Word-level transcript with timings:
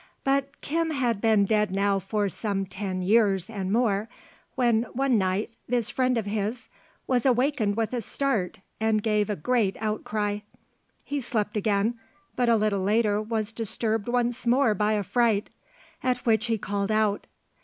But 0.23 0.61
Kim 0.61 0.89
had 0.89 1.21
been 1.21 1.45
dead 1.45 1.69
now 1.69 1.99
for 1.99 2.27
some 2.27 2.65
ten 2.65 3.03
years 3.03 3.51
and 3.51 3.71
more, 3.71 4.09
when 4.55 4.81
one 4.93 5.19
night 5.19 5.51
this 5.69 5.91
friend 5.91 6.17
of 6.17 6.25
his 6.25 6.69
was 7.05 7.23
awakened 7.23 7.77
with 7.77 7.93
a 7.93 8.01
start 8.01 8.57
and 8.79 9.03
gave 9.03 9.29
a 9.29 9.35
great 9.35 9.77
outcry. 9.79 10.39
He 11.03 11.19
slept 11.21 11.55
again, 11.55 11.99
but 12.35 12.49
a 12.49 12.55
little 12.55 12.81
later 12.81 13.21
was 13.21 13.51
disturbed 13.51 14.07
once 14.07 14.47
more 14.47 14.73
by 14.73 14.93
a 14.93 15.03
fright, 15.03 15.51
at 16.01 16.25
which 16.25 16.47
he 16.47 16.57
called 16.57 16.89
out. 16.91 17.27